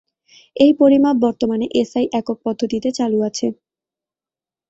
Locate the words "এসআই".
1.81-2.05